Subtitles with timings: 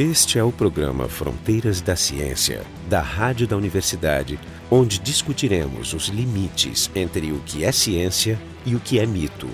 [0.00, 6.90] Este é o programa Fronteiras da Ciência, da Rádio da Universidade, onde discutiremos os limites
[6.94, 9.46] entre o que é ciência e o que é mito.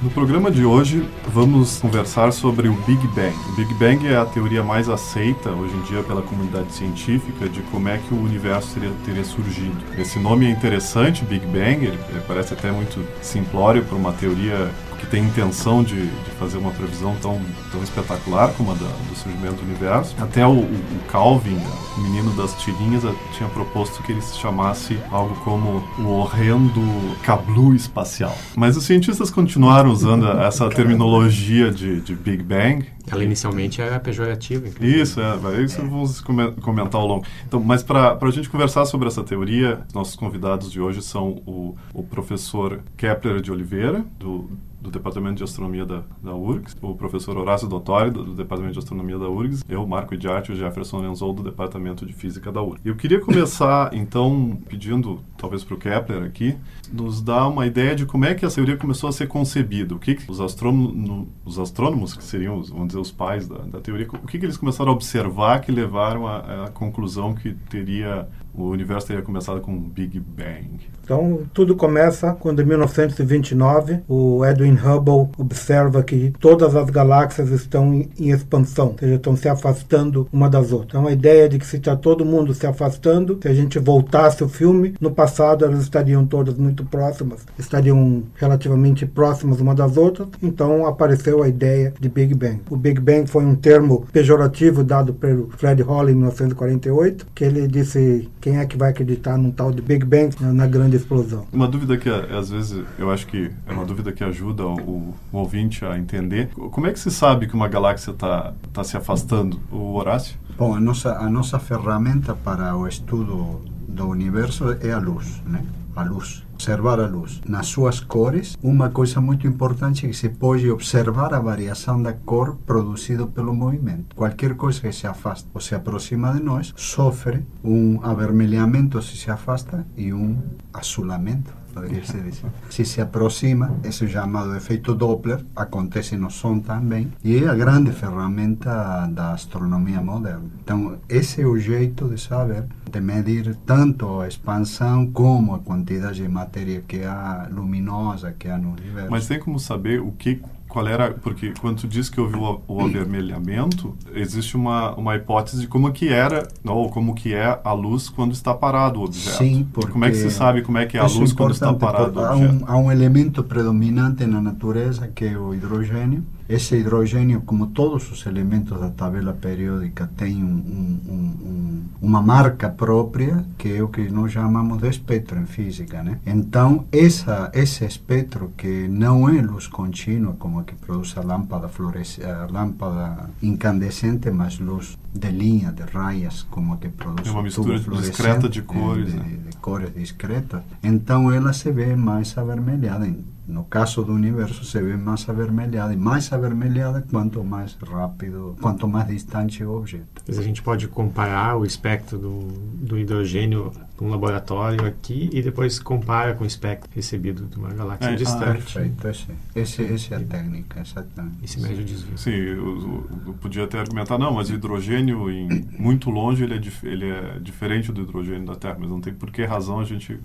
[0.00, 3.34] No programa de hoje, vamos conversar sobre o Big Bang.
[3.48, 7.60] O Big Bang é a teoria mais aceita hoje em dia pela comunidade científica de
[7.62, 9.76] como é que o universo teria, teria surgido.
[9.98, 14.70] Esse nome é interessante, Big Bang, ele, ele parece até muito simplório para uma teoria
[14.98, 17.40] que tem intenção de, de, fazer uma previsão tão,
[17.70, 20.14] tão espetacular como a da, do surgimento do universo.
[20.18, 21.58] Até o, o, Calvin,
[21.96, 23.02] o menino das tirinhas,
[23.36, 26.80] tinha proposto que ele se chamasse algo como o horrendo
[27.22, 28.36] cablu espacial.
[28.56, 32.86] Mas os cientistas continuaram usando essa terminologia de, de Big Bang.
[33.10, 34.68] Ela inicialmente era pejorativa.
[34.68, 35.00] Inclusive.
[35.00, 35.84] Isso, é, isso é.
[35.84, 37.24] vamos comentar ao longo.
[37.46, 41.74] Então, mas para a gente conversar sobre essa teoria, nossos convidados de hoje são o,
[41.94, 44.50] o professor Kepler de Oliveira, do
[44.80, 48.78] do Departamento de Astronomia da, da URGS, o professor Horácio Dottori, do, do, Departamento de
[48.78, 52.62] Astronomia da URGS, eu, Marco Idiati e o Jefferson Lenzol, do Departamento de Física da
[52.62, 52.80] URGS.
[52.84, 56.56] Eu queria começar, então, pedindo, talvez para o Kepler aqui,
[56.92, 59.98] nos dar uma ideia de como é que a teoria começou a ser concebida, o
[59.98, 64.06] que, que os, astrônomos, os astrônomos, que seriam, vamos dizer, os pais da, da teoria,
[64.06, 68.28] o que, que eles começaram a observar que levaram à conclusão que teria
[68.58, 70.80] o universo teria começado com um Big Bang.
[71.02, 77.94] Então, tudo começa quando, em 1929, o Edwin Hubble observa que todas as galáxias estão
[77.94, 80.90] em, em expansão, ou seja, estão se afastando uma das outras.
[80.90, 84.44] Então, a ideia de que se está todo mundo se afastando, se a gente voltasse
[84.44, 90.28] o filme, no passado elas estariam todas muito próximas, estariam relativamente próximas uma das outras,
[90.42, 92.60] então apareceu a ideia de Big Bang.
[92.68, 97.66] O Big Bang foi um termo pejorativo dado pelo Fred Hoyle em 1948, que ele
[97.66, 101.46] disse quem é que vai acreditar num tal de Big Bang na, na grande explosão?
[101.52, 105.36] Uma dúvida que às vezes eu acho que é uma dúvida que ajuda o, o
[105.36, 106.48] ouvinte a entender.
[106.54, 109.60] Como é que se sabe que uma galáxia está tá se afastando?
[109.70, 110.34] O Horácio?
[110.56, 115.64] Bom, a nossa, a nossa ferramenta para o estudo do universo é a luz, né?
[115.96, 118.58] A luz observar a luz nas suas cores.
[118.60, 123.54] Uma coisa muito importante é que se pode observar a variação da cor produzida pelo
[123.54, 124.16] movimento.
[124.16, 129.30] Qualquer coisa que se afasta ou se aproxima de nós sofre um avermelhamento se se
[129.30, 130.36] afasta e um
[130.74, 131.54] azulamento
[131.86, 132.32] dizer.
[132.70, 137.92] Se se aproxima, esse chamado efeito Doppler acontece no som também e é a grande
[137.92, 140.44] ferramenta da astronomia moderna.
[140.62, 146.22] Então, esse é o jeito de saber, de medir tanto a expansão como a quantidade
[146.22, 149.10] de matéria que há luminosa que há no universo.
[149.10, 152.60] Mas tem como saber o que qual era porque quando tu diz que houve o,
[152.68, 157.72] o avermelhamento existe uma, uma hipótese de como que era ou como que é a
[157.72, 159.38] luz quando está parado o objeto.
[159.38, 161.72] Sim porque como é que se sabe como é que é a luz quando está
[161.72, 166.24] parado o objeto há um, há um elemento predominante na natureza que é o hidrogênio
[166.48, 172.70] esse hidrogênio, como todos os elementos da tabela periódica, tem um, um, um, uma marca
[172.70, 176.02] própria, que é o que nós chamamos de espectro em física.
[176.02, 176.18] Né?
[176.24, 181.68] Então, essa, esse espectro, que não é luz contínua, como a que produz a lâmpada,
[181.68, 187.42] a lâmpada incandescente, mas luz de linha, de raias, como a que produz é uma
[187.42, 189.12] mistura discreta de cores.
[189.12, 189.24] De, né?
[189.24, 190.62] de, de cores discretas.
[190.82, 193.06] Então, ela se vê mais avermelhada.
[193.48, 198.86] No caso do universo, se vê mais avermelhada, e mais avermelhada quanto mais rápido, quanto
[198.86, 200.22] mais distante o objeto.
[200.26, 205.78] Mas a gente pode comparar o espectro do, do hidrogênio num laboratório aqui e depois
[205.78, 208.42] compara com o espectro recebido de uma galáxia é, distante.
[208.42, 209.26] Ah, perfeito, esse,
[209.56, 211.42] esse, essa é a técnica, exatamente.
[211.42, 212.18] Esse mede o desvio.
[212.18, 217.08] Sim, eu, eu, podia até argumentar, não, mas hidrogênio em, muito longe ele é, ele
[217.08, 220.20] é diferente do hidrogênio da Terra, mas não tem por que razão a gente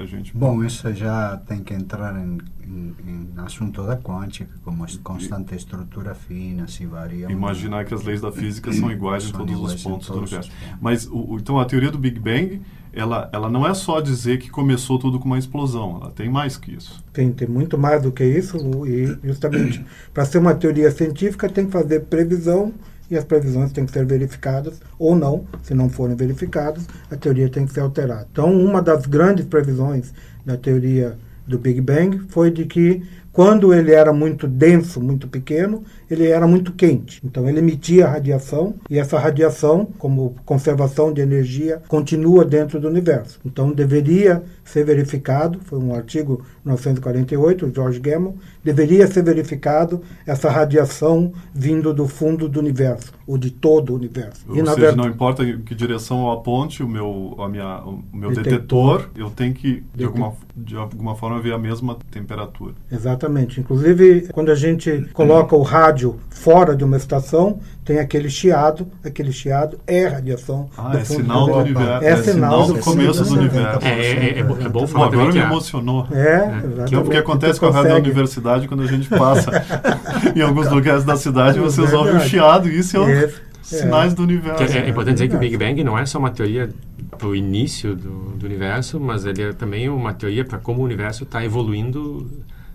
[0.00, 0.36] a gente...
[0.36, 6.14] Bom, isso já tem que entrar em, em, em assunto da quântica, como constante estrutura
[6.14, 7.30] fina, se varia.
[7.30, 10.30] Imaginar que as leis da física são iguais são em todos iguais os pontos todos
[10.30, 10.50] do universo.
[10.80, 14.50] Mas, o, então, a teoria do Big Bang, ela, ela não é só dizer que
[14.50, 17.02] começou tudo com uma explosão, ela tem mais que isso.
[17.12, 18.56] Tem, tem muito mais do que isso,
[18.86, 22.72] e justamente para ser uma teoria científica tem que fazer previsão
[23.10, 25.44] e as previsões têm que ser verificadas ou não.
[25.62, 28.26] Se não forem verificadas, a teoria tem que ser alterada.
[28.30, 30.12] Então, uma das grandes previsões
[30.44, 31.16] da teoria
[31.46, 33.02] do Big Bang foi de que
[33.32, 37.20] quando ele era muito denso, muito pequeno, ele era muito quente.
[37.24, 43.38] Então ele emitia radiação e essa radiação, como conservação de energia, continua dentro do universo.
[43.44, 51.32] Então deveria ser verificado, foi um artigo 1948, George Gamow, deveria ser verificado essa radiação
[51.54, 54.44] vindo do fundo do universo, ou de todo o universo.
[54.48, 57.78] Ou e, seja, verdade, não importa em que direção eu aponte o meu, a minha,
[57.80, 61.96] o meu detetor, detetor eu tenho que, de alguma, de alguma forma, ver a mesma
[62.10, 62.74] temperatura.
[62.92, 63.60] Exatamente.
[63.60, 65.97] Inclusive, quando a gente coloca o rádio
[66.30, 71.46] fora de uma estação, tem aquele chiado, aquele chiado é radiação ah, do é sinal
[71.46, 72.04] do, do universo.
[72.04, 73.86] É, é sinal do, do começo do universo.
[73.86, 76.06] É, é, é, é bom falar Agora me emocionou.
[76.12, 79.50] É, que é o que acontece com a rádio da universidade quando a gente passa
[80.36, 83.30] em alguns lugares da cidade, vocês ouvem o chiado, e isso é, o,
[83.62, 84.62] sinais do universo.
[84.62, 86.68] É, é, importante dizer que o Big Bang não é só uma teoria
[87.16, 90.84] para o início do, do universo, mas ele é também uma teoria para como o
[90.84, 92.30] universo está evoluindo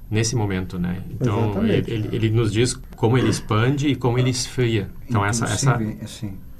[0.09, 1.01] nesse momento, né?
[1.09, 4.89] Então ele, ele, ele, nos diz como ele expande e como ele esfria.
[5.07, 5.79] Então essa essa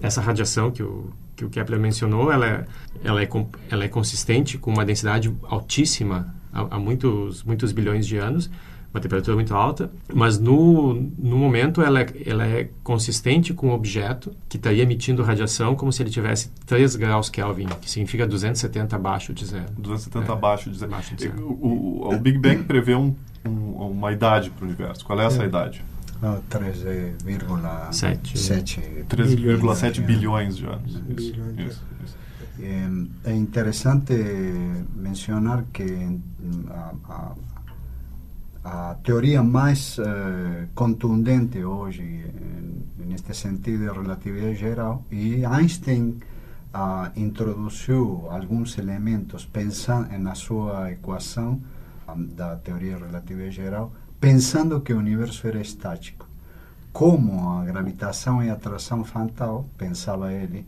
[0.01, 2.65] essa radiação que o que o Kepler mencionou, ela é,
[3.03, 3.29] ela é
[3.69, 8.49] ela é consistente com uma densidade altíssima há, há muitos muitos bilhões de anos
[8.93, 13.73] uma temperatura muito alta, mas no, no momento ela é, ela é consistente com o
[13.73, 18.95] objeto que estaria emitindo radiação como se ele tivesse 3 graus Kelvin, que significa 270
[18.95, 19.65] abaixo de zero.
[19.79, 20.91] 270 é, abaixo de zero.
[20.93, 21.43] Abaixo de zero.
[21.43, 25.05] O, o, o, Big Bang prevê um, um, uma idade para o universo.
[25.05, 25.47] Qual é essa é.
[25.47, 25.83] idade?
[26.21, 31.01] 13,7 13,7 bilhões de anos.
[31.17, 32.17] Isso, isso, isso.
[32.59, 32.87] É,
[33.31, 34.13] é interessante
[34.95, 36.17] mencionar que
[36.69, 37.33] a, a
[38.63, 40.03] a teoria mais uh,
[40.73, 42.25] contundente hoje
[42.97, 46.19] neste sentido é a relatividade geral e Einstein
[46.73, 51.61] uh, introduziu alguns elementos pensando na sua equação
[52.15, 56.27] da teoria da relatividade geral pensando que o universo era estático
[56.92, 60.65] como a gravitação e a atração fatal pensava ele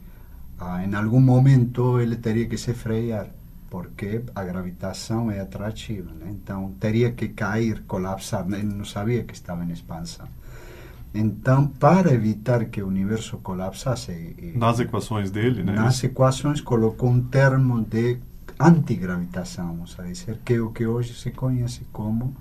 [0.60, 3.28] uh, em algum momento ele teria que se frear
[3.70, 6.28] porque a gravitação é atrativa, né?
[6.30, 10.28] então teria que cair, colapsar, ele não sabia que estava em expansão.
[11.14, 14.54] Então, para evitar que o universo colapsasse...
[14.56, 15.74] Nas equações dele, né?
[15.74, 18.18] Nas equações colocou um termo de
[18.60, 22.36] antigravitação, vamos dizer, que é o que hoje se conhece como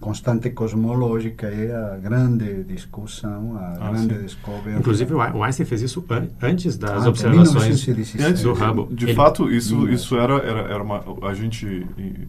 [0.00, 4.22] constante cosmológica é a grande discussão, a ah, grande sim.
[4.22, 4.78] descoberta.
[4.78, 7.84] Inclusive o Einstein fez isso an antes das ah, observações
[8.42, 8.94] do Hubble.
[8.94, 12.28] De, de fato, isso isso era era, era uma a gente em,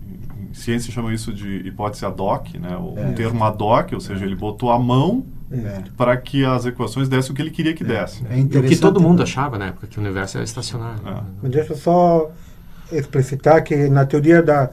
[0.49, 2.75] em, ciência chama isso de hipótese ad hoc, né?
[2.75, 3.11] O é.
[3.11, 5.83] termo ad hoc, ou seja, ele botou a mão é.
[5.95, 7.87] para que as equações dessem o que ele queria que é.
[7.87, 8.23] desse.
[8.25, 11.07] É, o que todo mundo achava na época que o universo era estacionário.
[11.07, 11.21] É.
[11.43, 12.31] Mas deixa eu só
[12.91, 14.69] explicitar que na teoria da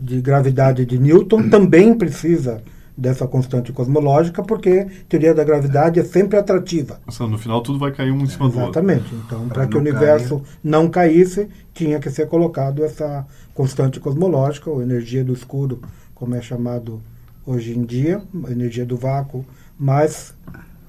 [0.00, 2.62] de gravidade de Newton também precisa
[2.96, 7.00] dessa constante cosmológica, porque a teoria da gravidade é sempre atrativa.
[7.20, 8.80] No final tudo vai cair um em cima do outro.
[8.80, 9.14] Exatamente.
[9.14, 10.58] Então, para que o universo cair.
[10.64, 13.24] não caísse, tinha que ser colocado essa
[13.54, 15.80] constante cosmológica, ou energia do escuro,
[16.12, 17.00] como é chamado
[17.46, 19.44] hoje em dia, a energia do vácuo,
[19.78, 20.34] mais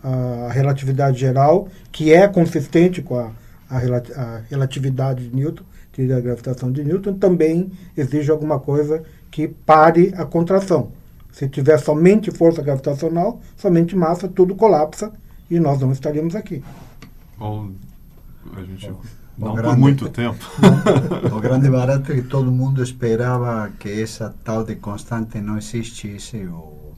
[0.03, 3.31] a relatividade geral, que é consistente com a,
[3.69, 5.63] a relatividade de Newton,
[5.99, 10.91] teoria da gravitação de Newton, também exige alguma coisa que pare a contração.
[11.31, 15.11] Se tiver somente força gravitacional, somente massa, tudo colapsa
[15.49, 16.63] e nós não estaríamos aqui.
[17.39, 17.71] Ou
[18.55, 18.91] a gente
[19.37, 20.43] não grande, por muito tempo.
[21.31, 26.47] o grande barato é que todo mundo esperava que essa tal de constante não existisse
[26.47, 26.93] ou,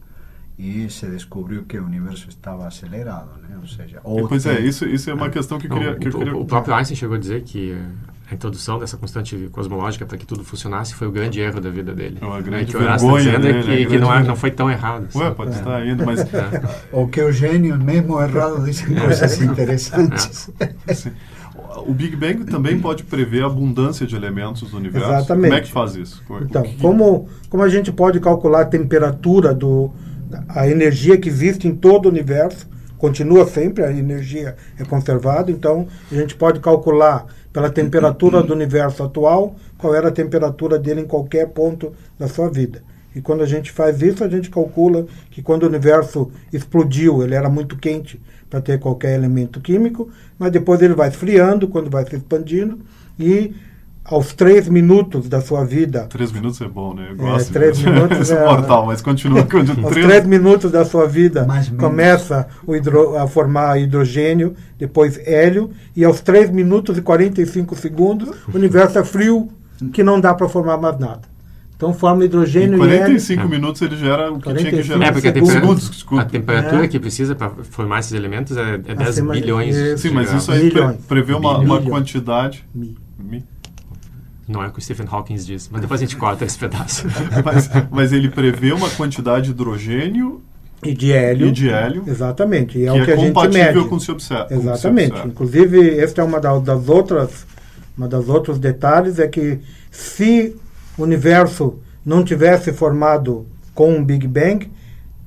[0.58, 3.58] e se descobriu que o universo estava acelerado, né?
[3.60, 6.10] Ou seja, ou pois é, isso, isso é uma questão que, não, queria, que o,
[6.10, 6.38] eu queria...
[6.38, 7.78] O próprio Einstein chegou a dizer que
[8.32, 11.94] a introdução dessa constante cosmológica para que tudo funcionasse foi o grande erro da vida
[11.94, 12.18] dele.
[12.22, 14.72] É uma grande é, que vergonha dele, é que, que não, é, não foi tão
[14.72, 15.10] errado.
[15.14, 15.36] Ué, assim.
[15.36, 15.54] pode é.
[15.56, 16.22] estar indo, mas...
[16.22, 16.62] É.
[16.94, 20.50] Ou que o gênio, mesmo errado, disse coisas interessantes.
[21.86, 25.10] O Big Bang também pode prever a abundância de elementos no universo.
[25.10, 25.50] Exatamente.
[25.50, 26.24] Como é que faz isso?
[26.42, 29.92] Então, como, como a gente pode calcular a temperatura do
[30.48, 32.66] a energia que existe em todo o universo,
[32.98, 39.04] continua sempre, a energia é conservada, então a gente pode calcular pela temperatura do universo
[39.04, 42.84] atual, qual era a temperatura dele em qualquer ponto da sua vida.
[43.14, 47.36] E quando a gente faz isso, a gente calcula que quando o universo explodiu, ele
[47.36, 52.06] era muito quente para ter qualquer elemento químico, mas depois ele vai esfriando quando vai
[52.06, 52.80] se expandindo
[53.20, 53.54] e
[54.04, 56.08] aos três minutos da sua vida.
[56.10, 57.08] Três minutos é bom, né?
[57.12, 57.50] Eu gosto.
[57.50, 59.44] É, três minutos é, mortal, mas continua.
[59.44, 60.06] continua aos três...
[60.06, 66.22] três minutos da sua vida começa o hidro, a formar hidrogênio, depois hélio, e aos
[66.22, 69.50] três minutos e 45 segundos o universo é frio,
[69.94, 71.32] que não dá para formar mais nada.
[71.76, 73.50] Então forma hidrogênio em 45 e hélio.
[73.50, 75.06] minutos ele gera o que tinha que gerar.
[75.06, 76.88] É, porque a temperatura, segundos, a temperatura é.
[76.88, 79.76] que precisa para formar esses elementos é, é 10 Acima bilhões.
[80.00, 80.72] Sim, mas isso aí
[81.08, 82.64] prevê uma, uma quantidade.
[82.74, 82.96] Mi.
[83.18, 83.44] Mi
[84.52, 87.08] Não é o que o Stephen Hawking diz, mas depois a gente corta esse pedaço.
[87.44, 90.42] mas, mas ele prevê uma quantidade de hidrogênio
[90.84, 91.48] e de hélio.
[91.48, 92.04] E de hélio.
[92.08, 92.78] Exatamente.
[92.78, 93.34] E é que o que é a gente mede.
[93.34, 94.48] compatível com o se observa.
[94.50, 95.22] Exatamente.
[95.22, 97.46] Se Inclusive, esta é uma das outras,
[97.96, 99.60] uma das outros detalhes é que
[99.92, 100.56] se
[100.98, 104.72] o universo não tivesse formado com um Big Bang,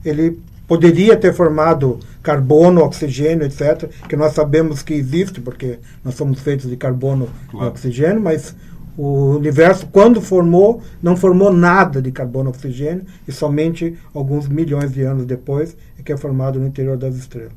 [0.04, 6.40] ele poderia ter formado carbono, oxigênio, etc., que nós sabemos que existe, porque nós somos
[6.40, 7.66] feitos de carbono claro.
[7.66, 8.56] e oxigênio, mas
[8.96, 14.92] o universo, quando formou, não formou nada de carbono e oxigênio, e somente alguns milhões
[14.92, 17.52] de anos depois é que é formado no interior das estrelas.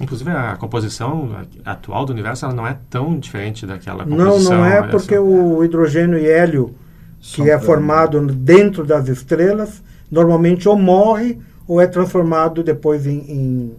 [0.00, 4.52] Inclusive, a composição atual do universo ela não é tão diferente daquela composição.
[4.52, 6.74] Não, não é porque o hidrogênio e hélio,
[7.20, 13.18] que São é formado dentro das estrelas, normalmente ou morre ou é transformado depois em,
[13.28, 13.76] em,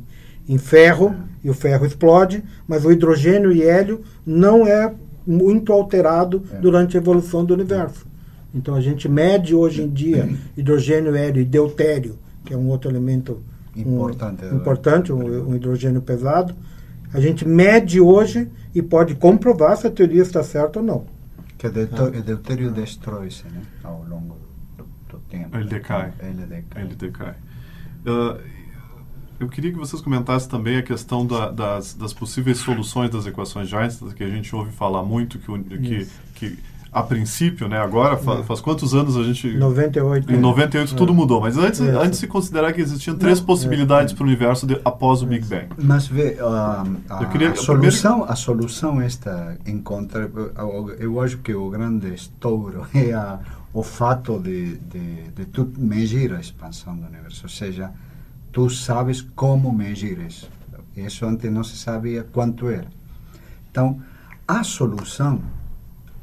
[0.47, 4.93] em ferro, e o ferro explode, mas o hidrogênio e hélio não é
[5.29, 6.57] muito alterado é.
[6.57, 8.07] durante a evolução do universo.
[8.53, 12.89] Então a gente mede hoje em dia hidrogênio, hélio e deutério, que é um outro
[12.89, 13.41] elemento
[13.75, 16.55] importante, um, importante um, um, hidrogênio pesado.
[17.13, 21.05] A gente mede hoje e pode comprovar se a teoria está certa ou não.
[21.57, 22.21] Que o ah.
[22.21, 24.35] deutério destrói-se né, ao longo
[24.77, 25.55] do, do, tempo.
[25.55, 26.11] Ele decai.
[26.21, 26.83] Ele decai.
[26.83, 27.35] Ele decai.
[28.05, 28.39] Uh,
[29.39, 33.69] eu queria que vocês comentassem também a questão da, das, das, possíveis soluções das equações
[33.69, 36.59] de Einstein, que a gente ouve falar muito, que, que, que
[36.91, 39.55] a princípio, né, agora, faz, faz, quantos anos a gente...
[39.55, 40.31] 98.
[40.31, 40.97] Em 98 é.
[40.97, 41.91] tudo mudou, mas antes, é.
[41.91, 44.15] antes de considerar que existiam três Não, possibilidades é.
[44.15, 45.67] para o universo de, após o Big Bang.
[45.77, 48.31] Mas vê, uh, a, queria, a, solução, primeiro...
[48.31, 50.29] a solução esta encontra...
[50.99, 53.39] Eu acho que o grande estouro é a,
[53.71, 57.91] o fato de, de, de tu medir a expansão do universo, ou seja
[58.51, 60.49] tú sabes como medir isso.
[60.95, 62.87] Isso antes não se sabia quanto era.
[63.69, 64.01] Então,
[64.47, 65.41] a solução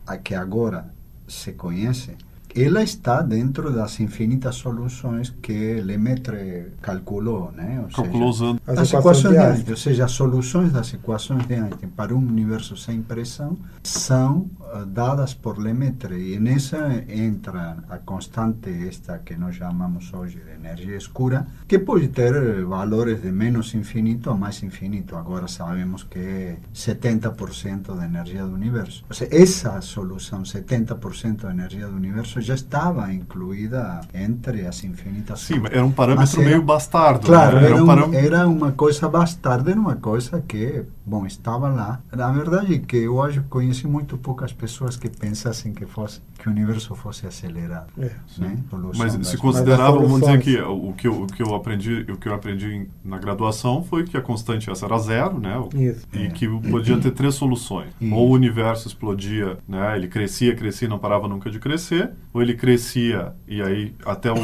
[0.07, 0.93] a que agora
[1.27, 2.17] se conhece
[2.57, 7.81] ela está dentro das infinitas soluções que Lemaitre calculou, né?
[7.83, 9.71] Ou calculou seja, usando as, as equações de Einstein.
[9.71, 14.87] Ou seja, as soluções das equações de Einstein para um universo sem pressão são uh,
[14.87, 20.97] dadas por Lemaitre e nessa entra a constante esta que nós chamamos hoje de energia
[20.97, 25.17] escura, que pode ter valores de menos infinito a mais infinito.
[25.17, 29.05] Agora sabemos que é 70% da energia do universo.
[29.09, 35.41] Ou seja, essa solução, 70% da energia do universo, já estava incluída entre as infinitas.
[35.41, 37.27] Sim, era um parâmetro era, meio bastardo.
[37.27, 37.67] Claro, né?
[37.67, 42.03] era, um um, era, uma coisa bastarda, era uma coisa que, bom, estava lá.
[42.13, 46.21] Na verdade é que eu acho que conheci muito poucas pessoas que pensassem que fosse
[46.39, 47.87] que o universo fosse acelerado.
[47.97, 48.59] É, né?
[48.97, 52.29] Mas se considerava, vamos dizer que o que, eu, o que eu aprendi, o que
[52.29, 55.57] eu aprendi na graduação foi que a constante essa era zero, né?
[55.75, 56.07] Isso.
[56.13, 56.29] E é.
[56.29, 57.91] que podia ter três soluções.
[58.01, 58.15] Isso.
[58.15, 59.97] Ou o universo explodia, né?
[59.97, 64.37] Ele crescia, crescia, não parava nunca de crescer, ou ele crescia e aí até o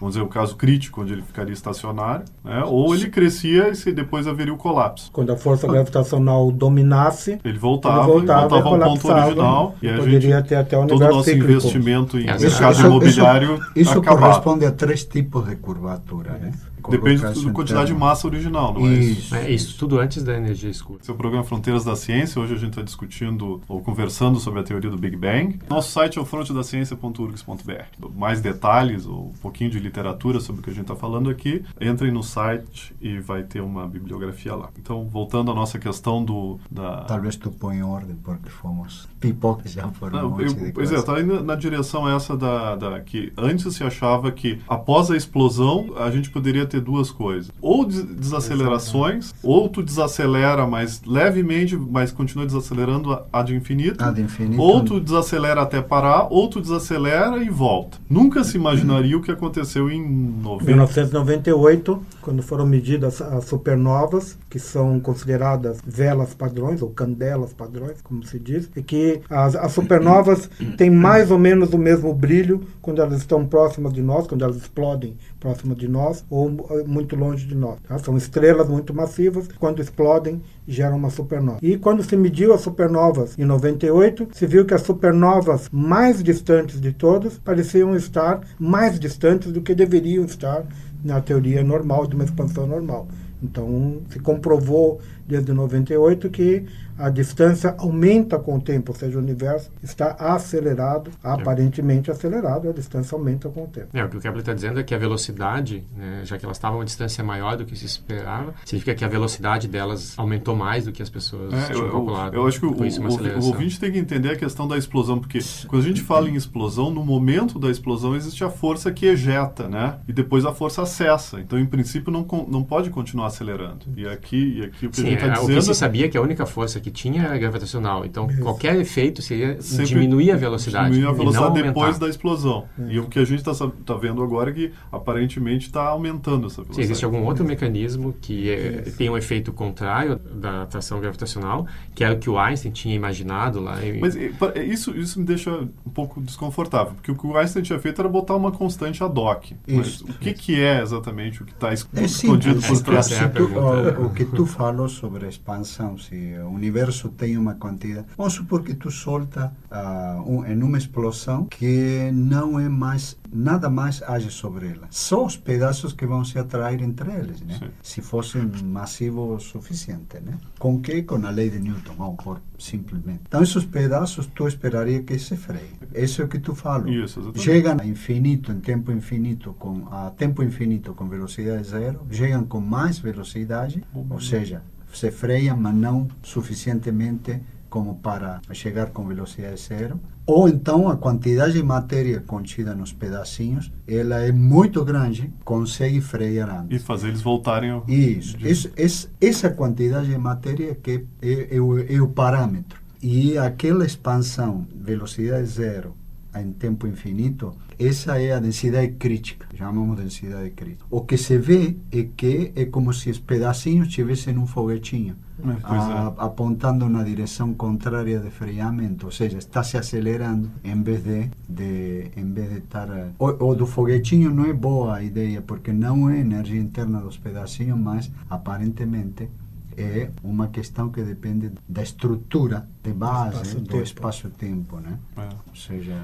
[0.00, 2.62] vamos dizer, o caso crítico, onde ele ficaria estacionário, né?
[2.66, 5.10] ou ele crescia e depois haveria o colapso.
[5.12, 9.74] Quando a força gravitacional dominasse, ele voltava, ele voltava, voltava ao ponto original.
[9.82, 11.50] E a poderia gente, ter até o todo o nosso cíclico.
[11.50, 16.32] investimento em mercado imobiliário Isso, isso corresponde a três tipos de curvatura.
[16.32, 16.52] Né?
[16.88, 19.34] Depende da quantidade de massa original, não é isso?
[19.34, 21.00] É isso, tudo antes da energia escura.
[21.00, 22.40] Esse é o programa Fronteiras da Ciência.
[22.40, 25.58] Hoje a gente está discutindo ou conversando sobre a teoria do Big Bang.
[25.68, 28.10] Nosso site é o frontedaciencia.urgs.br.
[28.14, 31.64] Mais detalhes ou um pouquinho de literatura sobre o que a gente está falando aqui,
[31.80, 34.70] entrem no site e vai ter uma bibliografia lá.
[34.78, 36.58] Então, voltando à nossa questão do...
[36.70, 37.02] Da...
[37.04, 41.20] Talvez tu põe em ordem, porque fomos pipocas já foram não, eu, Pois é, está
[41.20, 43.00] indo na direção essa da, da...
[43.00, 47.50] que antes se achava que após a explosão a gente poderia ter ter duas coisas.
[47.60, 54.02] Ou desacelerações, ou tu desacelera mais levemente, mas continua desacelerando ad infinito.
[54.02, 54.60] Ad infinito.
[54.60, 57.98] Ou tu desacelera até parar, ou tu desacelera e volta.
[58.08, 60.64] Nunca se imaginaria o que aconteceu em 90.
[60.64, 68.24] 1998, quando foram medidas as supernovas, que são consideradas velas padrões, ou candelas padrões, como
[68.24, 73.00] se diz, e que as, as supernovas têm mais ou menos o mesmo brilho quando
[73.00, 76.50] elas estão próximas de nós, quando elas explodem próximas de nós, ou
[76.84, 77.78] muito longe de nós.
[77.86, 77.96] Tá?
[77.98, 81.60] São estrelas muito massivas, quando explodem, geram uma supernova.
[81.62, 86.80] E quando se mediu as supernovas em 98, se viu que as supernovas mais distantes
[86.80, 90.64] de todas pareciam estar mais distantes do que deveriam estar
[91.04, 93.06] na teoria normal, de uma expansão normal.
[93.40, 96.66] Então, se comprovou desde 98 que
[96.98, 102.72] a distância aumenta com o tempo, ou seja, o universo está acelerado, aparentemente acelerado, a
[102.72, 103.88] distância aumenta com o tempo.
[103.92, 106.56] É, o que o Kepler está dizendo é que a velocidade, né, já que elas
[106.56, 110.56] estavam a uma distância maior do que se esperava, significa que a velocidade delas aumentou
[110.56, 112.34] mais do que as pessoas é, tinham eu, calculado.
[112.34, 115.18] Eu, eu acho que o, o, o, ouvinte tem que entender a questão da explosão,
[115.18, 119.06] porque quando a gente fala em explosão, no momento da explosão existe a força que
[119.06, 119.98] ejeta, né?
[120.08, 121.40] E depois a força acessa.
[121.40, 123.84] Então, em princípio, não, não pode continuar acelerando.
[123.96, 125.52] E aqui, e aqui o que Sim, está é, dizendo...
[125.52, 128.04] O que se sabia que a única força que tinha era gravitacional.
[128.04, 128.40] Então, Isso.
[128.40, 130.90] qualquer efeito seria Sempre diminuir a velocidade.
[130.90, 132.66] Diminuir a velocidade depois da explosão.
[132.78, 132.92] É.
[132.92, 133.52] E o que a gente está
[133.84, 136.76] tá vendo agora é que aparentemente está aumentando essa velocidade.
[136.76, 142.04] Sim, existe algum outro mecanismo que é, tem um efeito contrário da atração gravitacional, que
[142.04, 143.84] era o que o Einstein tinha imaginado lá.
[143.84, 144.00] Em...
[144.00, 148.00] Mas isso, isso me deixa um pouco desconfortável, porque o que o Einstein tinha feito
[148.00, 149.52] era botar uma constante ad hoc.
[149.66, 153.10] Mas o que, que é exatamente o que está escondido é por trás?
[153.10, 158.08] O, o que tu falou sobre a expansão, se o universo tem uma quantidade.
[158.16, 163.68] Vamos supor que tu solta uh, um, em uma explosão que não é mais nada
[163.68, 164.88] mais age sobre ela.
[164.90, 167.70] Só os pedaços que vão se atrair entre eles, né?
[167.82, 170.38] Se fossem massivo o suficiente, né?
[170.58, 171.02] Com que?
[171.02, 173.20] Com a lei de Newton, ou por simplesmente.
[173.28, 175.68] Então, esses pedaços tu esperaria que se freiem.
[175.94, 176.86] Isso é o que tu fala.
[177.34, 182.60] Chegam a infinito, em tempo infinito, com a tempo infinito com velocidade zero, chegam com
[182.60, 184.62] mais velocidade, ou seja,
[184.96, 190.00] se freiam, mas não suficientemente como para chegar com velocidade zero.
[190.24, 196.48] Ou então a quantidade de matéria contida nos pedacinhos, ela é muito grande, consegue frear
[196.62, 196.80] antes.
[196.80, 197.84] E fazer eles voltarem ao...
[197.86, 198.36] Isso.
[198.38, 202.80] Isso, essa, essa quantidade de matéria que é, é, o, é o parâmetro.
[203.02, 205.94] E aquela expansão, velocidade zero,
[206.42, 210.84] em tempo infinito, essa é a densidade crítica, chamamos densidade crítica.
[210.90, 215.16] O que se vê é que é como se os pedacinhos estivessem num foguetinho,
[215.62, 216.24] a, é.
[216.24, 222.10] apontando na direção contrária de freamento, ou seja, está se acelerando em vez de, de
[222.16, 222.88] em vez de estar...
[223.18, 227.18] O, o do foguetinho não é boa a ideia, porque não é energia interna dos
[227.18, 229.28] pedacinhos, mas aparentemente
[229.76, 234.98] é uma questão que depende da estrutura de base espaço do espaço-tempo, né?
[235.16, 235.22] É.
[235.22, 235.94] Ou seja...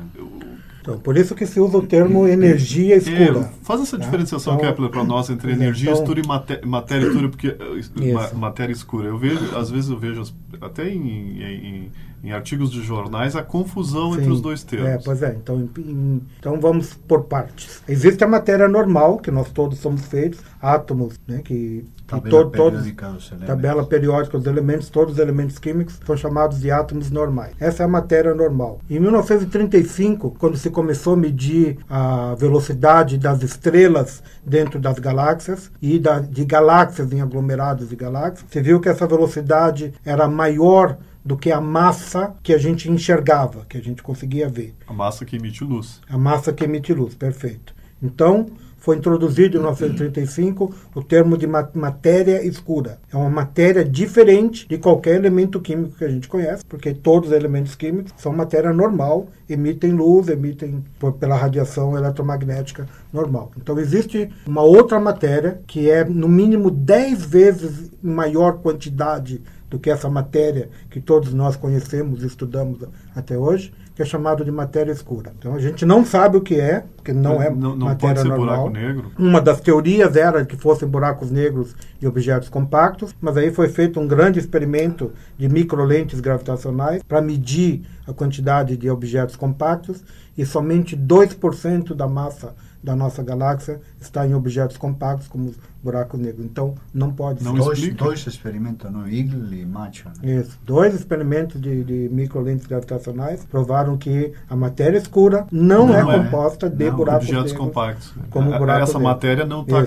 [0.81, 3.41] Então, por isso que se usa o termo energia escura.
[3.41, 4.05] É, faz essa né?
[4.05, 8.37] diferenciação, então, Kepler, para nós entre energia então, escura e matéria, matéria escura, porque isso.
[8.37, 9.09] matéria escura.
[9.09, 10.23] Eu vejo, às vezes eu vejo
[10.61, 14.89] até em, em, em artigos de jornais a confusão Sim, entre os dois termos.
[14.89, 15.35] É, pois é.
[15.35, 17.83] Então, em, então vamos por partes.
[17.89, 23.31] Existe a matéria normal, que nós todos somos feitos, átomos, né, que tabela periódica todos,
[23.31, 27.55] dos tabela periódica dos elementos, todos os elementos químicos são chamados de átomos normais.
[27.59, 28.79] Essa é a matéria normal.
[28.89, 35.99] Em 1935, quando se começou a medir a velocidade das estrelas dentro das galáxias e
[35.99, 41.37] da, de galáxias em aglomerados de galáxias, se viu que essa velocidade era maior do
[41.37, 44.75] que a massa que a gente enxergava, que a gente conseguia ver.
[44.87, 46.01] A massa que emite luz.
[46.09, 47.75] A massa que emite luz, perfeito.
[48.03, 48.47] Então,
[48.83, 52.99] foi introduzido em 1935 o termo de matéria escura.
[53.13, 57.37] É uma matéria diferente de qualquer elemento químico que a gente conhece, porque todos os
[57.37, 60.85] elementos químicos são matéria normal, emitem luz, emitem
[61.21, 63.53] pela radiação eletromagnética normal.
[63.57, 69.41] Então existe uma outra matéria que é no mínimo 10 vezes maior quantidade
[69.71, 72.81] do que essa matéria que todos nós conhecemos e estudamos
[73.15, 75.33] até hoje, que é chamado de matéria escura.
[75.39, 78.73] Então a gente não sabe o que é, porque não, é não, não matéria normal.
[79.19, 84.01] Uma das teorias era que fossem buracos negros e objetos compactos, mas aí foi feito
[84.01, 90.03] um grande experimento de microlentes gravitacionais para medir a quantidade de objetos compactos
[90.37, 96.19] e somente 2% da massa da nossa galáxia está em objetos compactos como os buracos
[96.21, 96.45] negros.
[96.45, 97.55] Então, não pode não.
[97.55, 99.07] Dois, dois experimentos, não?
[99.07, 100.09] Eagle e Macho.
[100.23, 100.41] Né?
[100.41, 100.59] Isso.
[100.65, 106.23] Dois experimentos de, de microlentes gravitacionais provaram que a matéria escura não, não é, é,
[106.23, 107.67] composta de não, buracos objetos negros.
[107.67, 108.15] compactos.
[108.31, 109.83] Como a, Essa matéria não está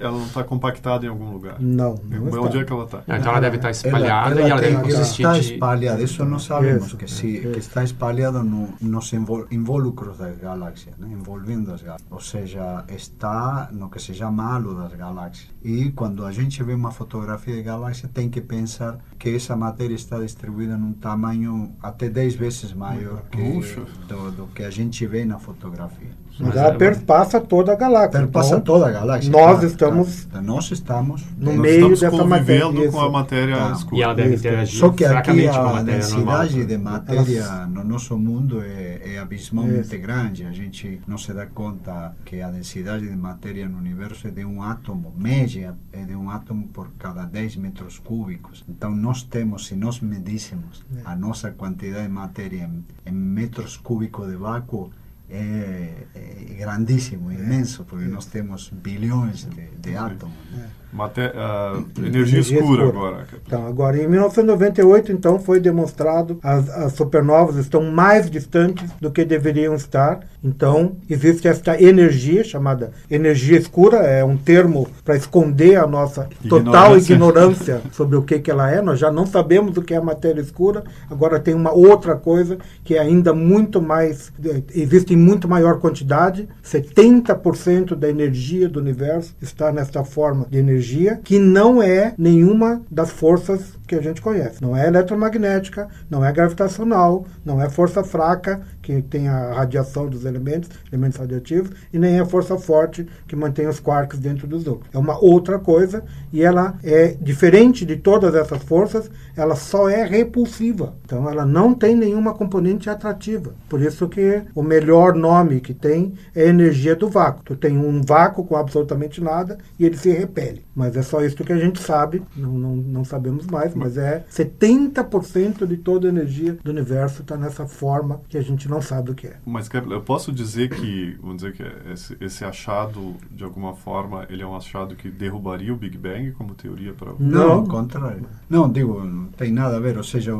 [0.00, 1.56] ela não está compactada em algum lugar.
[1.60, 1.94] Não.
[2.04, 3.02] não Onde é que ela está?
[3.06, 6.02] Então ela deve estar espalhada ela, ela e ela deve consistir está espalhada.
[6.02, 11.08] Isso não sabemos isso, que, se, que está espalhada no, nos invólucros das galáxias, né?
[11.10, 12.10] envolvendo as galáxias.
[12.10, 15.35] Ou seja, está no que se chama halo das galáxias.
[15.62, 19.94] E quando a gente vê uma fotografia de galáxia, tem que pensar que essa matéria
[19.94, 23.60] está distribuída num tamanho até 10 vezes maior que
[24.06, 26.10] do, do, que a gente vê na fotografia.
[26.38, 28.20] Mas ela perpassa toda a galáxia.
[28.20, 29.30] Perpassa então, toda a galáxia.
[29.30, 29.66] Nós claro.
[29.66, 33.12] estamos tá, nós estamos no nós meio estamos dessa matéria convivendo com a isso.
[33.12, 33.72] matéria Tá.
[33.72, 33.96] escura.
[33.96, 34.46] E ela deve Isso.
[34.46, 35.84] interagir Só que aqui a a matéria normal.
[35.84, 39.98] densidade de matéria Elas- no nosso mundo é, é abismalmente Isso.
[39.98, 40.44] grande.
[40.44, 44.44] A gente não se dá conta que a densidade de matéria no universo é de
[44.44, 48.64] um átomo, média é de um átomo por cada 10 metros cúbicos.
[48.68, 54.28] Então nós temos, se nós medíssemos a nossa quantidade de matéria em, em metros cúbicos
[54.28, 54.90] de vácuo,
[55.28, 60.36] é, é grandíssimo, imenso, porque nós temos bilhões de, de átomos.
[60.52, 60.70] né?
[60.96, 63.26] Maté ah, energia, escura, agora.
[63.46, 69.22] Então, agora, em 1998, então, foi demonstrado as, as supernovas estão mais distantes do que
[69.22, 70.20] deveriam estar.
[70.42, 76.96] Então, existe esta energia chamada energia escura, é um termo para esconder a nossa total
[76.96, 77.12] Ignorância.
[77.12, 78.80] ignorância sobre o que, que ela é.
[78.80, 80.82] Nós já não sabemos o que é a matéria escura.
[81.10, 85.78] Agora tem uma outra coisa que é ainda muito mais, eh, existe em muito maior
[85.78, 86.48] quantidade.
[86.64, 90.85] 70% da energia do universo está nesta forma de energia
[91.24, 94.60] que não é nenhuma das forças que a gente conhece.
[94.60, 100.24] Não é eletromagnética, não é gravitacional, não é força fraca, que tem a radiação dos
[100.24, 104.94] elementos, elementos radioativos, e nem é força forte, que mantém os quarks dentro dos núcleos.
[104.94, 110.04] É uma outra coisa, e ela é diferente de todas essas forças, ela só é
[110.04, 110.94] repulsiva.
[111.04, 113.54] Então ela não tem nenhuma componente atrativa.
[113.68, 117.42] Por isso que o melhor nome que tem é energia do vácuo.
[117.44, 120.64] Tu tem um vácuo com absolutamente nada e ele se repele.
[120.74, 124.24] Mas é só isso que a gente sabe, não, não, não sabemos mais, mas é
[124.30, 129.10] 70% de toda a energia do universo está nessa forma que a gente não sabe
[129.10, 129.36] o que é.
[129.44, 131.62] Mas Kepler, eu posso dizer que, vamos dizer que
[131.92, 136.32] esse, esse achado, de alguma forma, ele é um achado que derrubaria o Big Bang
[136.32, 137.52] como teoria para Não, Não.
[137.52, 138.26] ao contrário.
[138.48, 139.96] Não, digo, não tem nada a ver.
[139.96, 140.32] Ou seja,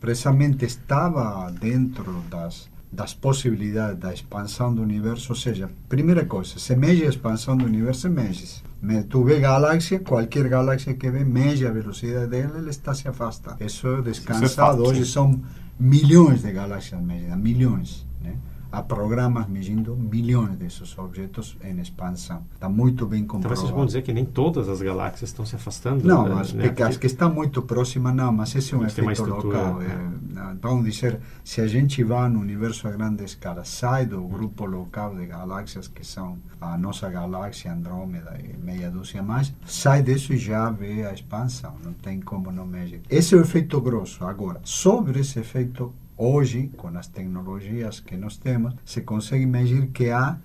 [0.00, 5.32] precisamente estava dentro das, das possibilidades da expansão do universo.
[5.32, 8.62] Ou seja, primeira coisa, se mede a expansão do universo, medes.
[8.82, 13.08] Me- Tu vê galáxia, qualquer galáxia que vê, mede a velocidade dela, ela está se
[13.08, 13.56] afasta.
[13.64, 14.54] Isso é descansado.
[14.54, 15.40] fato, Hoje são
[15.80, 18.06] milhões de galáxias medidas, milhões.
[18.20, 18.34] Né?
[18.72, 22.42] Há programas medindo milhões desses objetos em expansão.
[22.54, 23.60] Está muito bem Então comprovado.
[23.60, 26.02] vocês vão dizer que nem todas as galáxias estão se afastando?
[26.08, 26.40] Não, né?
[26.40, 26.70] as, Né?
[26.70, 29.82] que, as que estão muito próximas não, mas esse é um efeito local.
[29.82, 29.86] é.
[29.86, 34.22] é, não, vamos dizer, se a gente vai no universo a grande escala, sai do
[34.22, 40.02] grupo local de galáxias que são a nossa galáxia, Andrômeda e meia dúzia mais, sai
[40.02, 43.02] disso e já vê a expansão, não tem como não medir.
[43.10, 44.24] Esse é o efeito grosso.
[44.24, 50.10] Agora, sobre esse efeito, hoje, com as tecnologias que nós temos, se consegue medir que
[50.10, 50.38] há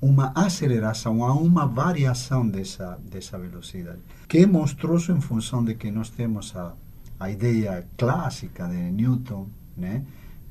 [0.00, 3.98] uma aceleração, há uma variação dessa, dessa velocidade,
[4.28, 6.74] que é monstruoso em função de que nós temos a,
[7.18, 10.04] a ideia clássica de Newton, né?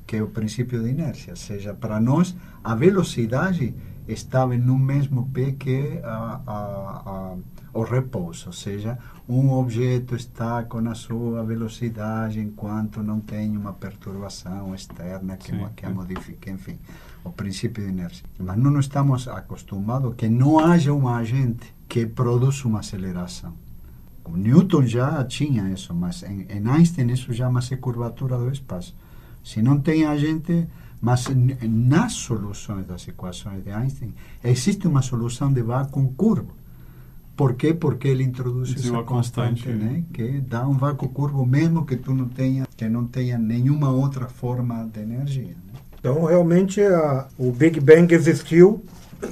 [0.06, 3.74] que é o princípio de inércia, ou seja, para nós a velocidade
[4.06, 7.36] estava no mesmo pé que a, a, a,
[7.76, 13.72] o repouso, ou seja, um objeto está com a sua velocidade enquanto não tem uma
[13.72, 16.78] perturbação externa que, Sim, que a modifique, enfim,
[17.22, 18.24] o princípio de inércia.
[18.38, 23.52] Mas não estamos acostumados que não haja um agente que produza uma aceleração.
[24.24, 28.96] O Newton já tinha isso, mas em, em Einstein isso chama-se curvatura do espaço.
[29.44, 30.66] Se não tem agente,
[31.00, 31.26] mas
[31.62, 36.52] nas soluções das equações de Einstein existe uma solução de vácuo curvo.
[37.36, 37.74] Por quê?
[37.74, 39.64] Porque ele introduz Diz essa uma constante.
[39.64, 40.02] constante, né?
[40.12, 44.26] que dá um vácuo curvo mesmo que tu não tenha, que não tenha nenhuma outra
[44.26, 45.48] forma de energia.
[45.48, 45.80] Né?
[46.00, 48.82] Então, realmente, a- o Big Bang existiu.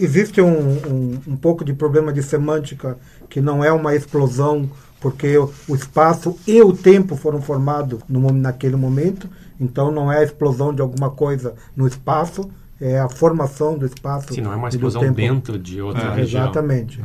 [0.00, 4.68] Existe um, um, um pouco de problema de semântica, que não é uma explosão,
[5.00, 9.28] porque o, espaço e o tempo foram formados no, naquele momento.
[9.60, 14.34] Então, não é a explosão de alguma coisa no espaço, é a formação do espaço.
[14.34, 16.42] Se não é uma explosão dentro de outra É, região.
[16.44, 17.00] Exatamente.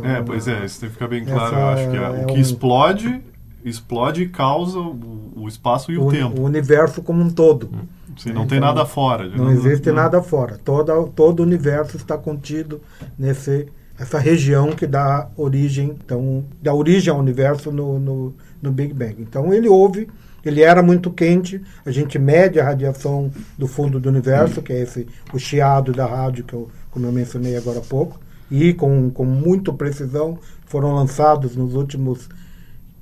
[0.00, 1.56] Então, É, pois é, isso tem que ficar bem claro.
[1.56, 3.22] Eu acho que é, é o que um- explode,
[3.64, 6.40] explode e causa o, o espaço e o, o, tempo.
[6.40, 7.70] o universo como um todo.
[8.16, 9.28] Sim, não então, tem nada fora.
[9.28, 10.58] Não existe nada fora.
[10.64, 12.80] Toda, todo o universo está contido
[13.18, 18.94] nesse essa região que dá origem, então, dá origem ao universo no, no, no Big
[18.94, 19.16] Bang.
[19.18, 20.08] Então ele houve,
[20.42, 24.80] ele era muito quente, a gente mede a radiação do fundo do universo, que é
[24.80, 28.18] esse o chiado da rádio que eu, como eu mencionei agora há pouco,
[28.50, 32.28] e com, com muita precisão foram lançados nos últimos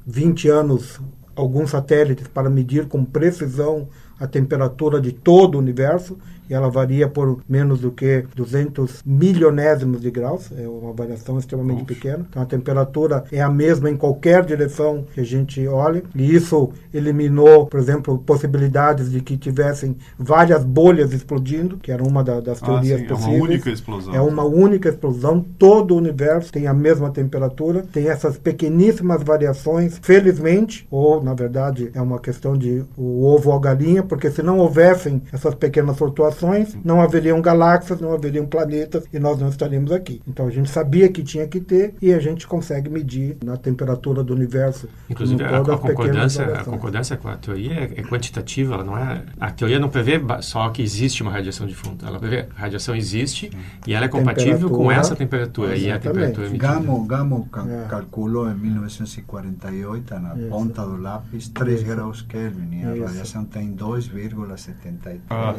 [0.06, 1.00] 20 anos
[1.34, 7.08] alguns satélites para medir com precisão a temperatura de todo o universo, e ela varia
[7.08, 12.26] por menos do que 200 milionésimos de graus, é uma variação extremamente pequena.
[12.28, 16.70] Então a temperatura é a mesma em qualquer direção que a gente olhe, e isso
[16.92, 22.62] eliminou, por exemplo, possibilidades de que tivessem várias bolhas explodindo, que era uma da, das
[22.62, 23.34] ah, teorias sim, possíveis.
[23.34, 24.14] É uma única explosão.
[24.14, 29.98] É uma única explosão, todo o universo tem a mesma temperatura, tem essas pequeníssimas variações,
[30.00, 34.42] felizmente, ou na verdade é uma questão de o ovo ou a galinha, porque se
[34.42, 36.37] não houvessem essas pequenas flutuações,
[36.84, 40.20] não haveriam galáxias, não haveriam planetas e nós não estaríamos aqui.
[40.26, 44.22] Então a gente sabia que tinha que ter e a gente consegue medir na temperatura
[44.22, 44.88] do universo.
[45.08, 49.22] Inclusive a, a, concordância, a concordância com a teoria é, é quantitativa, ela não é.
[49.40, 53.50] A teoria não prevê só que existe uma radiação difundo, ela prevê a radiação existe
[53.86, 55.88] e ela é compatível com essa temperatura exatamente.
[55.88, 56.72] e a temperatura emitida.
[56.74, 57.86] Gamo, Gamo ca é.
[57.88, 60.48] calculou em 1948 na Isso.
[60.48, 61.84] ponta do lápis 3 Isso.
[61.86, 63.04] graus Kelvin e a Isso.
[63.04, 65.20] radiação tem 2,73.
[65.30, 65.54] Ah.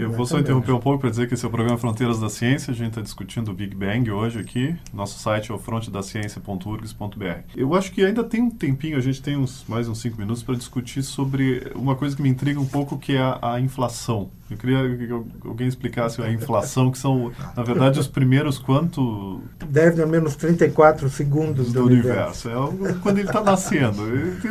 [0.00, 2.30] Eu vou só interromper um pouco para dizer que esse é o programa Fronteiras da
[2.30, 2.72] Ciência.
[2.72, 4.74] A gente está discutindo o Big Bang hoje aqui.
[4.94, 7.24] Nosso site é o frontedaciencia.urgs.br.
[7.54, 10.42] Eu acho que ainda tem um tempinho, a gente tem uns, mais uns cinco minutos
[10.42, 14.30] para discutir sobre uma coisa que me intriga um pouco, que é a, a inflação.
[14.50, 15.12] Eu queria que
[15.46, 19.40] alguém explicasse a inflação, que são, na verdade, os primeiros quanto...
[19.68, 22.48] Deve a menos 34 segundos do, do universo.
[22.48, 22.88] universo.
[22.88, 24.02] É quando ele está nascendo.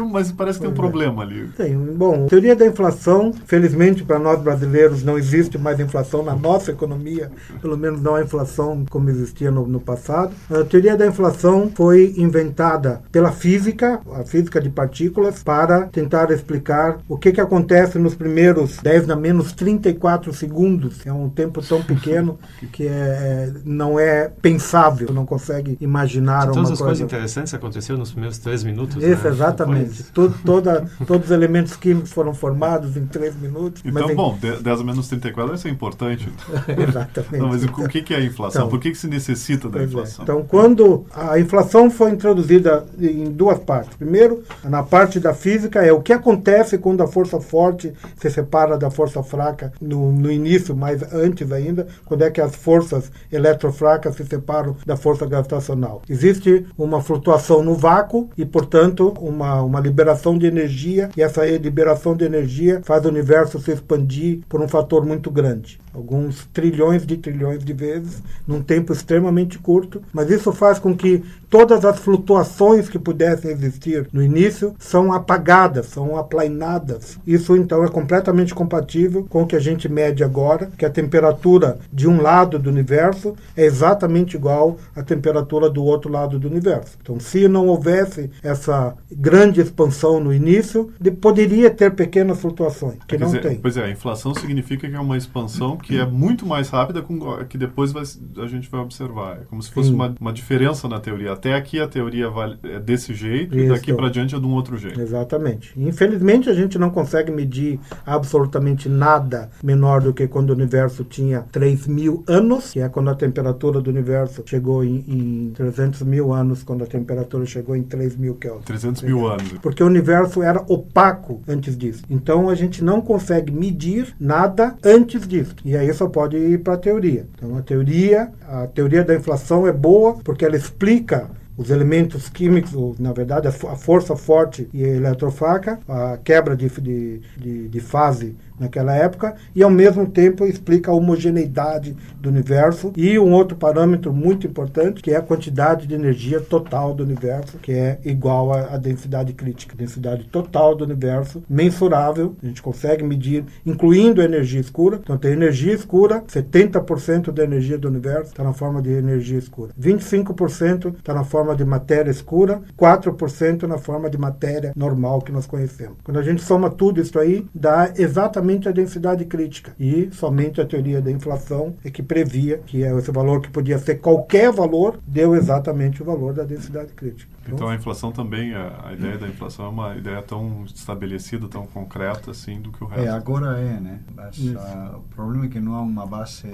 [0.09, 1.49] mas parece que tem um problema ali.
[1.49, 1.75] Tem.
[1.75, 7.32] Bom, teoria da inflação, felizmente para nós brasileiros não existe mais inflação na nossa economia,
[7.62, 10.34] pelo menos não a inflação como existia no, no passado.
[10.49, 16.99] A teoria da inflação foi inventada pela física, a física de partículas, para tentar explicar
[17.08, 21.06] o que, que acontece nos primeiros 10 na menos 30 34 segundos.
[21.06, 22.38] É um tempo tão pequeno
[22.71, 28.12] que é, não é pensável, não consegue imaginar uma todas as coisas interessantes aconteceram nos
[28.12, 28.97] primeiros três minutos.
[28.97, 29.30] Isso, né?
[29.30, 30.04] exatamente.
[30.12, 33.82] Tudo, toda, todos os elementos químicos foram formados em três minutos.
[33.86, 36.31] Então, bom, 10 menos 34 isso é importante.
[36.67, 37.37] exatamente.
[37.37, 38.61] Não, mas o que é a inflação?
[38.61, 39.83] Então, Por que, que se necessita da é.
[39.83, 40.21] inflação?
[40.21, 40.23] É.
[40.23, 43.95] Então, quando a inflação foi introduzida em duas partes.
[43.95, 48.77] Primeiro, na parte da física, é o que acontece quando a força forte se separa
[48.77, 54.15] da força fraca no, no início, mas antes ainda, quando é que as forças eletrofracas
[54.15, 56.01] se separam da força gravitacional.
[56.09, 62.15] Existe uma flutuação no vácuo e, portanto, uma, uma liberação de energia, e essa liberação
[62.15, 67.17] de energia faz o universo se expandir por um fator muito grande alguns trilhões de
[67.17, 72.88] trilhões de vezes, num tempo extremamente curto, mas isso faz com que todas as flutuações
[72.88, 77.17] que pudessem existir no início são apagadas, são aplainadas.
[77.25, 81.80] Isso então é completamente compatível com o que a gente mede agora, que a temperatura
[81.91, 86.97] de um lado do universo é exatamente igual à temperatura do outro lado do universo.
[87.02, 93.32] Então, se não houvesse essa grande expansão no início, poderia ter pequenas flutuações, que não
[93.32, 93.56] tem.
[93.60, 97.19] Pois é, a inflação significa que é uma expansão que é muito mais rápida com,
[97.45, 98.03] que depois vai,
[98.37, 99.39] a gente vai observar.
[99.41, 101.33] É como se fosse uma, uma diferença na teoria.
[101.33, 103.65] Até aqui a teoria vale, é desse jeito Isso.
[103.65, 104.99] e daqui para diante é de um outro jeito.
[104.99, 105.73] Exatamente.
[105.79, 111.41] Infelizmente a gente não consegue medir absolutamente nada menor do que quando o universo tinha
[111.51, 116.33] 3 mil anos, que é quando a temperatura do universo chegou em, em 300 mil
[116.33, 118.63] anos, quando a temperatura chegou em 3 mil Kelvin.
[118.63, 119.53] 300 mil anos.
[119.61, 122.03] Porque o universo era opaco antes disso.
[122.09, 125.55] Então a gente não consegue medir nada antes disso.
[125.69, 127.27] E aí só pode ir para a teoria.
[127.36, 132.73] Então a teoria, a teoria da inflação é boa porque ela explica os elementos químicos,
[132.73, 137.79] ou, na verdade a, força forte e a eletrofraca, a quebra de, de, de, de
[137.79, 143.58] fase naquela época e ao mesmo tempo explica a homogeneidade do universo e um outro
[143.58, 148.52] parâmetro muito importante que é a quantidade de energia total do universo que é igual
[148.54, 154.60] à, densidade crítica, densidade total do universo mensurável, a gente consegue medir incluindo a energia
[154.60, 159.38] escura, então tem energia escura, 70% da energia do universo está na forma de energia
[159.38, 165.32] escura, 25% está na forma de matéria escura, 4% na forma de matéria normal que
[165.32, 165.98] nós conhecemos.
[166.04, 169.75] Quando a gente soma tudo isso aí, dá exatamente somente a densidade crítica.
[169.79, 173.95] E somente a teoria da inflação é que previa que esse valor que podia ser
[173.95, 177.29] qualquer valor, deu exatamente o valor da densidade crítica.
[177.43, 181.47] Então, então a inflação também, a, a, ideia da inflação é uma ideia tão estabelecida,
[181.47, 183.05] tão concreta assim do que o resto.
[183.05, 183.99] É, agora é, né?
[184.15, 186.47] Mas, uh, o problema é que não há uma base,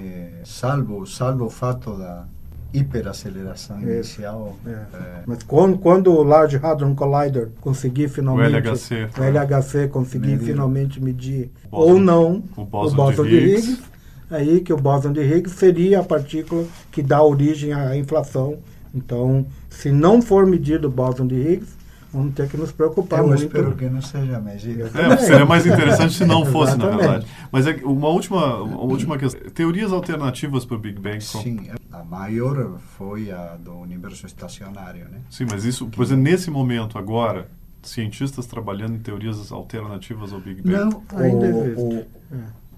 [0.44, 2.26] salvo, salvo o fato da
[2.72, 4.56] hiperaceleração inicial.
[4.66, 4.70] É.
[4.70, 5.22] É.
[5.26, 9.22] Mas quando, quando o Large Hadron Collider conseguir finalmente o LHC, o.
[9.22, 10.46] LHC conseguir medir.
[10.46, 13.82] finalmente medir ou não o bóson, o bóson de, de Higgs, Higgs,
[14.30, 18.58] aí que o bóson de Higgs seria a partícula que dá origem à inflação.
[18.94, 21.76] Então, se não for medido o bóson de Higgs,
[22.16, 23.42] vamos ter que nos preocupar Eu muito.
[23.42, 24.90] espero que não seja medida.
[24.94, 27.26] É, seria mais interessante se não fosse, na verdade.
[27.52, 29.48] Mas é uma última, uma última questão.
[29.50, 31.22] Teorias alternativas para o Big Bang?
[31.22, 35.20] Sim, a maior foi a do universo estacionário, né?
[35.30, 37.48] Sim, mas isso, por exemplo, nesse momento, agora,
[37.82, 40.76] cientistas trabalhando em teorias alternativas ao Big Bang?
[40.76, 41.80] Não, Ainda o, existe.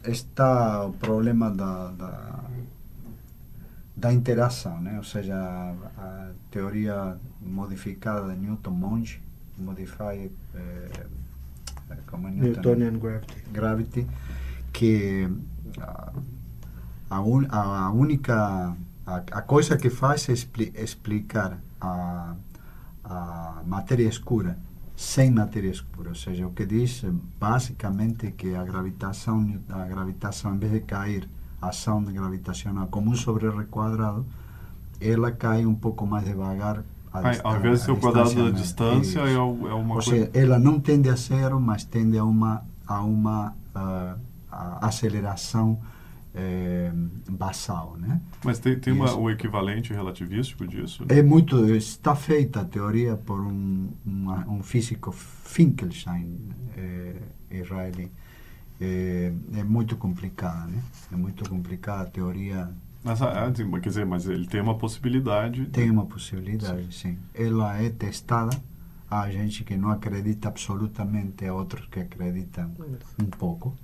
[0.04, 2.44] o, está o problema da, da,
[3.96, 4.96] da interação, né?
[4.96, 9.20] Ou seja, a, a teoria modificada de Newton-Monge,
[9.58, 11.06] Modify é
[11.88, 13.42] Newton, Newtonian gravity.
[13.52, 14.06] Gravity,
[14.72, 15.28] que
[15.80, 16.12] a,
[17.10, 22.34] a, un, a única a, a coisa que faz é expli, explicar a,
[23.04, 24.58] a matéria escura
[24.98, 27.04] sem matéria escura, ou seja, o que diz
[27.38, 31.28] basicamente que a gravitação, a gravitação em vez de cair
[31.62, 34.26] a ação gravitacional como um sobre R quadrado,
[35.00, 36.82] ela cai um pouco mais devagar
[37.24, 40.10] ah, invés de ser o quadrado da distância, é, é uma Ou coisa...
[40.10, 45.78] seja, ela não tende a zero, mas tende a uma, a uma uh, a aceleração
[46.34, 46.92] eh,
[47.30, 48.20] basal, né?
[48.44, 51.04] Mas tem, tem uma, o equivalente relativístico disso?
[51.08, 51.74] É muito...
[51.74, 56.38] Está feita a teoria por um, uma, um físico Finkelstein
[56.76, 57.16] eh,
[57.50, 58.10] israeli.
[58.80, 60.80] É, é muito complicada, né?
[61.12, 62.70] É muito complicada a teoria
[63.02, 65.66] mas, ah, quer dizer, mas ele tem uma possibilidade.
[65.66, 67.12] Tem uma possibilidade, sim.
[67.12, 67.18] sim.
[67.34, 68.56] Ela é testada.
[69.10, 72.70] Há gente que não acredita absolutamente, há outros que acreditam
[73.18, 73.74] um pouco.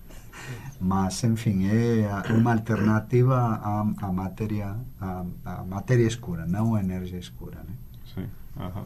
[0.80, 7.18] Mas, enfim, é uma alternativa à, à matéria, à, à, matéria escura, não à energia
[7.18, 7.56] escura.
[7.58, 7.74] Né?
[8.14, 8.26] Sim.
[8.56, 8.84] Uhum.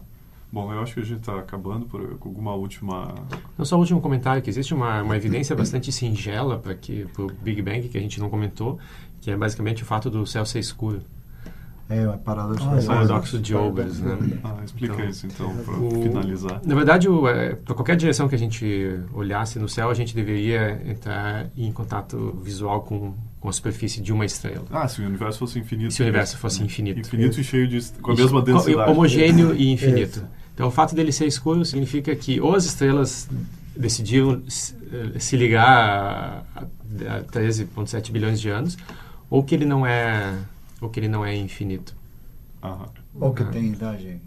[0.50, 3.14] Bom, eu acho que a gente está acabando por com alguma última.
[3.56, 7.26] Não só o último comentário, que existe uma, uma evidência bastante singela para que o
[7.42, 8.78] Big Bang que a gente não comentou,
[9.20, 11.02] que é basicamente o fato do céu ser escuro.
[11.90, 12.85] É, a paradoxo, ah, é.
[12.85, 14.18] paradoxo de Olbers, né?
[14.44, 16.61] Ah, explica então, isso então, para finalizar.
[16.62, 20.83] Na verdade, é, para qualquer direção que a gente olhasse no céu, a gente deveria
[20.87, 24.66] entrar em contato visual com, com a superfície de uma estrela.
[24.70, 25.94] Ah, se o universo fosse infinito.
[25.94, 27.00] Se o universo fosse infinito.
[27.00, 27.81] Infinito e cheio de...
[28.02, 28.90] com a mesma densidade.
[28.90, 30.26] Homogêneo e infinito.
[30.52, 33.31] Então, o fato dele ser escuro significa que ou as estrelas
[33.74, 36.64] decidiram se ligar a,
[37.16, 38.76] a 13,7 bilhões de anos,
[39.30, 40.38] ou que ele não é
[40.80, 41.94] ou que ele não é infinito.
[42.62, 42.88] Aham.
[43.20, 44.20] Ou que tem idade,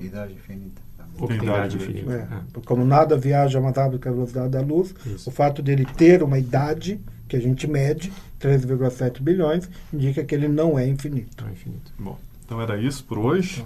[0.00, 0.80] idade infinita.
[1.18, 2.12] Ou que tem idade infinita.
[2.12, 2.58] É.
[2.58, 2.60] É.
[2.64, 5.28] Como nada viaja mais rápido que a velocidade da luz, Isso.
[5.28, 10.48] o fato dele ter uma idade que a gente mede, 13,7 bilhões, indica que ele
[10.48, 11.42] não é infinito.
[11.42, 11.92] Não é infinito.
[11.98, 13.64] Bom, então era isso por hoje.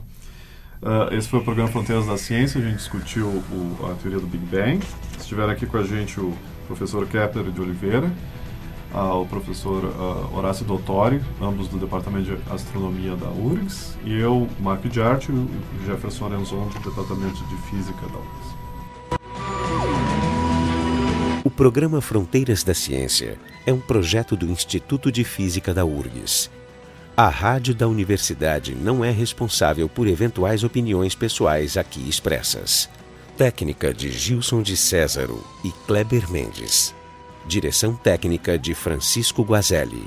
[0.83, 2.61] Uh, esse foi o programa Fronteiras da Ciência.
[2.61, 4.81] A gente discutiu o, a teoria do Big Bang.
[5.17, 8.11] Estiveram aqui com a gente o professor Kepler de Oliveira,
[8.93, 14.89] ao professor uh, Horácio Dottori, ambos do Departamento de Astronomia da URGS, e eu, Marco
[14.89, 15.49] de Arte, e o
[15.87, 18.53] Jefferson Arenzon, do Departamento de Física da URGS.
[21.45, 26.51] O programa Fronteiras da Ciência é um projeto do Instituto de Física da URGS.
[27.17, 32.89] A rádio da universidade não é responsável por eventuais opiniões pessoais aqui expressas.
[33.37, 36.95] Técnica de Gilson de Césaro e Kleber Mendes.
[37.47, 40.07] Direção técnica de Francisco Guazelli.